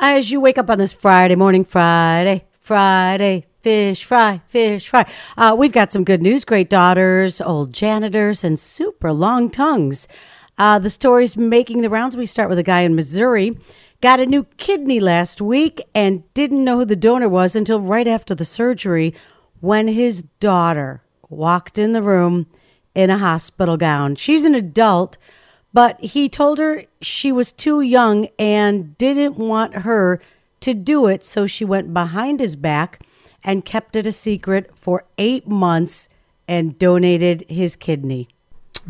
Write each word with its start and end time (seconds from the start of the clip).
as 0.00 0.30
you 0.30 0.40
wake 0.40 0.58
up 0.58 0.70
on 0.70 0.78
this 0.78 0.92
Friday 0.92 1.34
morning, 1.36 1.64
Friday, 1.64 2.46
Friday, 2.58 3.44
fish 3.60 4.02
fry, 4.02 4.40
fish 4.46 4.88
fry. 4.88 5.04
Uh, 5.36 5.54
we've 5.56 5.72
got 5.72 5.92
some 5.92 6.04
good 6.04 6.22
news 6.22 6.44
great 6.44 6.70
daughters, 6.70 7.40
old 7.40 7.72
janitors, 7.72 8.42
and 8.42 8.58
super 8.58 9.12
long 9.12 9.50
tongues. 9.50 10.08
Uh, 10.56 10.78
the 10.78 10.90
story's 10.90 11.36
making 11.36 11.82
the 11.82 11.90
rounds. 11.90 12.16
We 12.16 12.26
start 12.26 12.48
with 12.48 12.58
a 12.58 12.62
guy 12.62 12.80
in 12.80 12.94
Missouri. 12.94 13.58
Got 14.00 14.20
a 14.20 14.26
new 14.26 14.44
kidney 14.56 15.00
last 15.00 15.42
week 15.42 15.82
and 15.94 16.22
didn't 16.32 16.64
know 16.64 16.78
who 16.78 16.84
the 16.86 16.96
donor 16.96 17.28
was 17.28 17.54
until 17.54 17.80
right 17.80 18.08
after 18.08 18.34
the 18.34 18.44
surgery 18.44 19.14
when 19.60 19.88
his 19.88 20.22
daughter 20.22 21.02
walked 21.28 21.78
in 21.78 21.92
the 21.92 22.02
room 22.02 22.46
in 22.94 23.10
a 23.10 23.18
hospital 23.18 23.76
gown. 23.76 24.16
She's 24.16 24.46
an 24.46 24.54
adult, 24.54 25.18
but 25.72 26.00
he 26.00 26.28
told 26.28 26.58
her 26.58 26.84
she 27.00 27.32
was 27.32 27.52
too 27.52 27.80
young 27.80 28.28
and 28.38 28.96
didn't 28.98 29.36
want 29.36 29.76
her 29.76 30.20
to 30.60 30.74
do 30.74 31.06
it, 31.06 31.24
so 31.24 31.46
she 31.46 31.64
went 31.64 31.94
behind 31.94 32.40
his 32.40 32.56
back 32.56 33.00
and 33.42 33.64
kept 33.64 33.96
it 33.96 34.06
a 34.06 34.12
secret 34.12 34.70
for 34.76 35.04
eight 35.16 35.46
months 35.46 36.08
and 36.46 36.78
donated 36.78 37.44
his 37.48 37.76
kidney. 37.76 38.28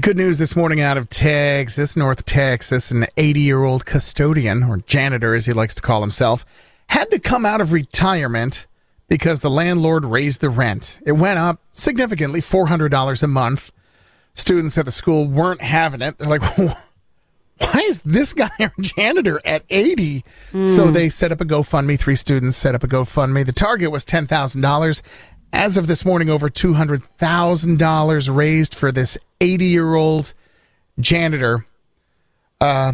Good 0.00 0.16
news 0.16 0.38
this 0.38 0.56
morning 0.56 0.80
out 0.80 0.96
of 0.96 1.08
Texas, 1.08 1.96
North 1.96 2.24
Texas. 2.24 2.90
An 2.90 3.06
80 3.16 3.40
year 3.40 3.64
old 3.64 3.84
custodian, 3.86 4.62
or 4.62 4.78
janitor 4.78 5.34
as 5.34 5.46
he 5.46 5.52
likes 5.52 5.74
to 5.74 5.82
call 5.82 6.00
himself, 6.00 6.46
had 6.88 7.10
to 7.10 7.18
come 7.18 7.44
out 7.44 7.60
of 7.60 7.72
retirement 7.72 8.66
because 9.08 9.40
the 9.40 9.50
landlord 9.50 10.04
raised 10.04 10.40
the 10.40 10.48
rent. 10.48 11.00
It 11.04 11.12
went 11.12 11.38
up 11.38 11.60
significantly, 11.72 12.40
$400 12.40 13.22
a 13.22 13.26
month. 13.26 13.72
Students 14.34 14.78
at 14.78 14.84
the 14.84 14.90
school 14.90 15.26
weren't 15.26 15.60
having 15.60 16.02
it. 16.02 16.18
They're 16.18 16.28
like, 16.28 16.42
why 16.58 17.80
is 17.86 18.02
this 18.02 18.32
guy 18.32 18.50
our 18.58 18.72
janitor 18.80 19.40
at 19.44 19.64
80? 19.68 20.24
So 20.66 20.90
they 20.90 21.08
set 21.08 21.32
up 21.32 21.40
a 21.40 21.44
GoFundMe. 21.44 21.98
Three 21.98 22.14
students 22.14 22.56
set 22.56 22.74
up 22.74 22.82
a 22.84 22.88
GoFundMe. 22.88 23.44
The 23.44 23.52
target 23.52 23.90
was 23.90 24.04
$10,000. 24.06 25.02
As 25.52 25.76
of 25.76 25.86
this 25.88 26.04
morning, 26.04 26.30
over 26.30 26.48
$200,000 26.48 28.34
raised 28.36 28.74
for 28.74 28.92
this 28.92 29.18
80 29.40 29.64
year 29.66 29.94
old 29.94 30.32
janitor. 30.98 31.66
Uh, 32.60 32.92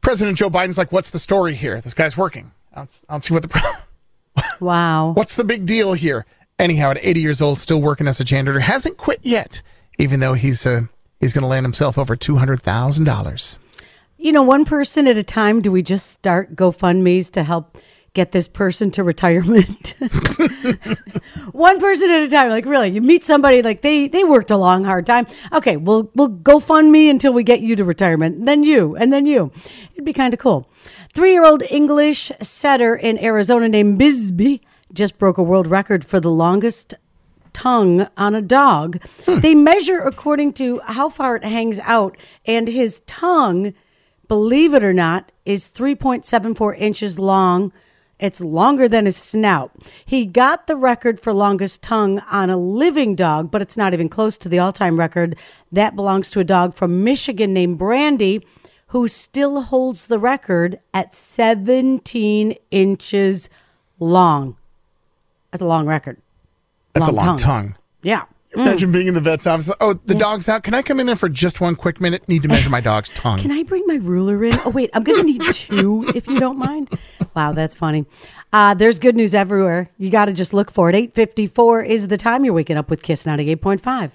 President 0.00 0.36
Joe 0.36 0.50
Biden's 0.50 0.78
like, 0.78 0.90
what's 0.92 1.10
the 1.10 1.18
story 1.18 1.54
here? 1.54 1.80
This 1.80 1.94
guy's 1.94 2.16
working. 2.16 2.50
I 2.72 2.76
don't, 2.78 3.04
I 3.08 3.14
don't 3.14 3.20
see 3.20 3.34
what 3.34 3.42
the 3.42 3.48
pro- 3.48 4.42
Wow. 4.60 5.12
what's 5.12 5.36
the 5.36 5.44
big 5.44 5.66
deal 5.66 5.92
here. 5.92 6.24
Anyhow, 6.58 6.90
at 6.92 6.98
80 7.02 7.20
years 7.20 7.40
old, 7.40 7.60
still 7.60 7.80
working 7.80 8.06
as 8.08 8.18
a 8.20 8.24
janitor, 8.24 8.58
hasn't 8.60 8.96
quit 8.96 9.20
yet, 9.22 9.62
even 9.98 10.20
though 10.20 10.34
he's 10.34 10.66
uh, 10.66 10.82
he's 11.20 11.32
going 11.32 11.42
to 11.42 11.48
land 11.48 11.64
himself 11.64 11.96
over 11.98 12.16
$200,000. 12.16 13.58
You 14.18 14.32
know, 14.32 14.42
one 14.42 14.64
person 14.64 15.06
at 15.06 15.16
a 15.16 15.22
time, 15.22 15.60
do 15.62 15.72
we 15.72 15.82
just 15.82 16.10
start 16.10 16.54
GoFundMe's 16.54 17.30
to 17.30 17.42
help 17.42 17.78
get 18.14 18.32
this 18.32 18.46
person 18.46 18.90
to 18.92 19.02
retirement? 19.02 19.94
one 21.52 21.80
person 21.80 22.10
at 22.10 22.22
a 22.22 22.28
time. 22.28 22.50
Like 22.50 22.66
really, 22.66 22.90
you 22.90 23.00
meet 23.00 23.24
somebody 23.24 23.62
like 23.62 23.80
they 23.80 24.06
they 24.06 24.22
worked 24.22 24.50
a 24.50 24.56
long 24.56 24.84
hard 24.84 25.06
time. 25.06 25.26
Okay, 25.52 25.76
we'll 25.76 26.10
we'll 26.14 26.30
GoFundMe 26.30 27.10
until 27.10 27.32
we 27.32 27.42
get 27.42 27.60
you 27.60 27.74
to 27.74 27.84
retirement. 27.84 28.36
And 28.36 28.46
then 28.46 28.62
you, 28.62 28.94
and 28.96 29.12
then 29.12 29.26
you. 29.26 29.50
It'd 29.94 30.04
be 30.04 30.12
kind 30.12 30.32
of 30.32 30.38
cool. 30.38 30.68
Three 31.14 31.32
year 31.32 31.44
old 31.44 31.62
English 31.70 32.30
setter 32.40 32.94
in 32.94 33.18
Arizona 33.18 33.68
named 33.68 33.98
Bisbee 33.98 34.60
just 34.92 35.18
broke 35.18 35.38
a 35.38 35.42
world 35.42 35.66
record 35.66 36.04
for 36.04 36.20
the 36.20 36.30
longest 36.30 36.94
tongue 37.52 38.06
on 38.16 38.34
a 38.34 38.42
dog. 38.42 39.02
Hmm. 39.24 39.40
They 39.40 39.54
measure 39.54 40.00
according 40.00 40.54
to 40.54 40.80
how 40.86 41.08
far 41.08 41.36
it 41.36 41.44
hangs 41.44 41.80
out, 41.80 42.16
and 42.44 42.68
his 42.68 43.00
tongue, 43.00 43.74
believe 44.28 44.74
it 44.74 44.84
or 44.84 44.92
not, 44.92 45.32
is 45.44 45.66
3.74 45.66 46.78
inches 46.78 47.18
long. 47.18 47.72
It's 48.18 48.40
longer 48.40 48.88
than 48.88 49.06
his 49.06 49.16
snout. 49.16 49.72
He 50.04 50.26
got 50.26 50.68
the 50.68 50.76
record 50.76 51.18
for 51.18 51.32
longest 51.32 51.82
tongue 51.82 52.20
on 52.30 52.50
a 52.50 52.56
living 52.56 53.16
dog, 53.16 53.50
but 53.50 53.60
it's 53.62 53.76
not 53.76 53.92
even 53.92 54.08
close 54.08 54.38
to 54.38 54.48
the 54.48 54.60
all 54.60 54.72
time 54.72 54.96
record. 54.96 55.36
That 55.72 55.96
belongs 55.96 56.30
to 56.30 56.40
a 56.40 56.44
dog 56.44 56.74
from 56.74 57.02
Michigan 57.02 57.52
named 57.52 57.78
Brandy, 57.78 58.46
who 58.88 59.08
still 59.08 59.62
holds 59.62 60.06
the 60.06 60.20
record 60.20 60.78
at 60.94 61.14
17 61.14 62.54
inches 62.70 63.50
long. 63.98 64.56
That's 65.50 65.62
a 65.62 65.66
long 65.66 65.86
record. 65.86 66.18
That's 66.94 67.06
Long 67.08 67.14
a 67.14 67.18
long 67.18 67.26
tongue. 67.36 67.38
tongue. 67.38 67.76
Yeah. 68.02 68.24
Imagine 68.54 68.92
being 68.92 69.06
in 69.06 69.14
the 69.14 69.20
vet's 69.22 69.46
office. 69.46 69.70
Oh, 69.80 69.94
the 69.94 70.14
dog's 70.14 70.46
out. 70.46 70.62
Can 70.62 70.74
I 70.74 70.82
come 70.82 71.00
in 71.00 71.06
there 71.06 71.16
for 71.16 71.30
just 71.30 71.62
one 71.62 71.74
quick 71.74 72.02
minute? 72.02 72.28
Need 72.28 72.42
to 72.42 72.48
measure 72.48 72.68
my 72.68 72.82
dog's 72.82 73.08
tongue. 73.14 73.38
Can 73.38 73.50
I 73.50 73.62
bring 73.62 73.82
my 73.86 73.94
ruler 73.94 74.44
in? 74.44 74.52
Oh, 74.66 74.70
wait, 74.70 74.90
I'm 74.92 75.04
going 75.04 75.20
to 75.20 75.24
need 75.24 75.52
two 75.54 76.04
if 76.14 76.26
you 76.28 76.38
don't 76.38 76.58
mind. 76.58 76.90
Wow, 77.34 77.52
that's 77.52 77.74
funny. 77.74 78.04
Uh, 78.52 78.74
there's 78.74 78.98
good 78.98 79.16
news 79.16 79.34
everywhere. 79.34 79.88
You 79.96 80.10
got 80.10 80.26
to 80.26 80.34
just 80.34 80.52
look 80.52 80.70
for 80.70 80.90
it. 80.90 80.94
854 80.94 81.82
is 81.82 82.08
the 82.08 82.18
time 82.18 82.44
you're 82.44 82.52
waking 82.52 82.76
up 82.76 82.90
with 82.90 83.02
Kiss 83.02 83.24
98.5. 83.24 84.10